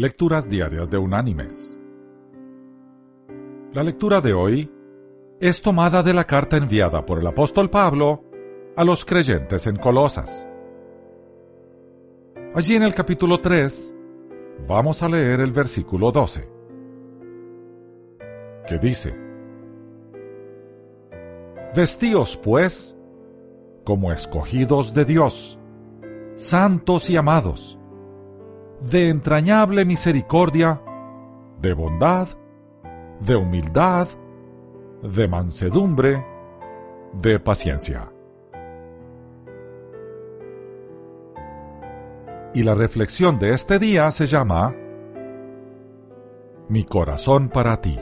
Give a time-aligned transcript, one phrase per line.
[0.00, 1.76] Lecturas Diarias de Unánimes.
[3.72, 4.70] La lectura de hoy
[5.40, 8.22] es tomada de la carta enviada por el apóstol Pablo
[8.76, 10.48] a los creyentes en Colosas.
[12.54, 13.92] Allí en el capítulo 3
[14.68, 16.48] vamos a leer el versículo 12,
[18.68, 19.16] que dice,
[21.74, 22.96] Vestíos pues
[23.82, 25.58] como escogidos de Dios,
[26.36, 27.77] santos y amados,
[28.80, 30.80] de entrañable misericordia,
[31.60, 32.28] de bondad,
[33.20, 34.08] de humildad,
[35.02, 36.24] de mansedumbre,
[37.12, 38.12] de paciencia.
[42.54, 44.74] Y la reflexión de este día se llama
[46.68, 47.98] Mi corazón para ti.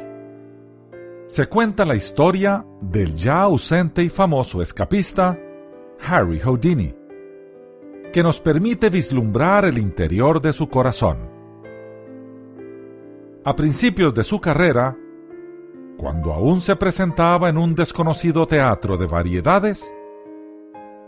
[1.27, 5.36] Se cuenta la historia del ya ausente y famoso escapista
[6.08, 7.05] Harry Houdini
[8.16, 11.19] que nos permite vislumbrar el interior de su corazón.
[13.45, 14.97] A principios de su carrera,
[15.98, 19.95] cuando aún se presentaba en un desconocido teatro de variedades,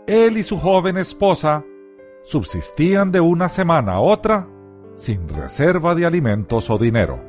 [0.05, 1.65] él y su joven esposa
[2.21, 4.47] subsistían de una semana a otra
[4.95, 7.19] sin reserva de alimentos o dinero.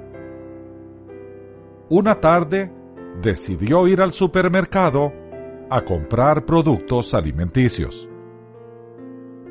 [1.89, 2.71] Una tarde
[3.23, 5.11] decidió ir al supermercado
[5.71, 8.10] a comprar productos alimenticios.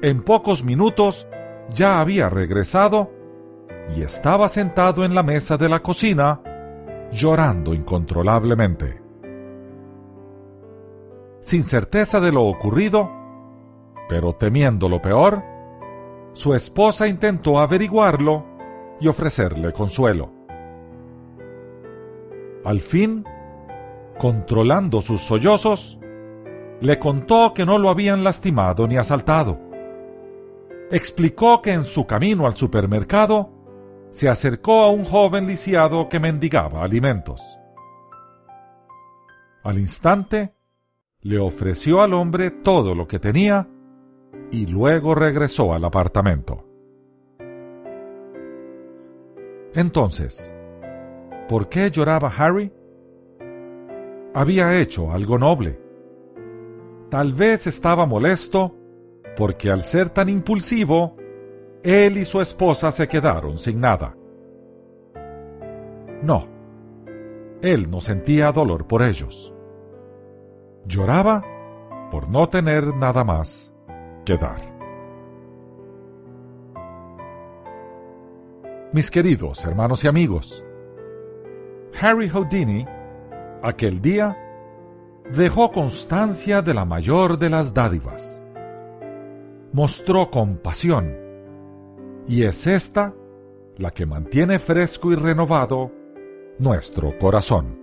[0.01, 1.27] En pocos minutos
[1.73, 3.11] ya había regresado
[3.93, 6.41] y estaba sentado en la mesa de la cocina
[7.11, 9.01] llorando incontrolablemente.
[11.41, 13.11] Sin certeza de lo ocurrido,
[14.07, 15.43] pero temiendo lo peor,
[16.31, 18.45] su esposa intentó averiguarlo
[19.01, 20.31] y ofrecerle consuelo.
[22.63, 23.25] Al fin,
[24.17, 25.99] controlando sus sollozos,
[26.79, 29.68] le contó que no lo habían lastimado ni asaltado
[30.91, 33.51] explicó que en su camino al supermercado
[34.11, 37.59] se acercó a un joven lisiado que mendigaba alimentos.
[39.63, 40.53] Al instante,
[41.21, 43.67] le ofreció al hombre todo lo que tenía
[44.51, 46.65] y luego regresó al apartamento.
[49.73, 50.55] Entonces,
[51.47, 52.73] ¿por qué lloraba Harry?
[54.33, 55.79] Había hecho algo noble.
[57.09, 58.78] Tal vez estaba molesto
[59.35, 61.15] porque al ser tan impulsivo,
[61.83, 64.15] él y su esposa se quedaron sin nada.
[66.21, 66.45] No,
[67.61, 69.53] él no sentía dolor por ellos.
[70.85, 71.43] Lloraba
[72.11, 73.73] por no tener nada más
[74.25, 74.77] que dar.
[78.91, 80.65] Mis queridos hermanos y amigos,
[82.01, 82.85] Harry Houdini,
[83.61, 84.37] aquel día,
[85.31, 88.41] dejó constancia de la mayor de las dádivas
[89.71, 91.15] mostró compasión.
[92.27, 93.13] Y es esta
[93.77, 95.91] la que mantiene fresco y renovado
[96.59, 97.79] nuestro corazón.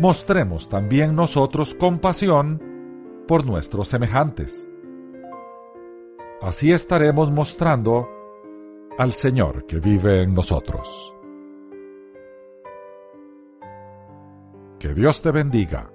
[0.00, 2.60] Mostremos también nosotros compasión
[3.26, 4.68] por nuestros semejantes.
[6.40, 8.08] Así estaremos mostrando
[8.98, 11.14] al Señor que vive en nosotros.
[14.78, 15.92] Que Dios te bendiga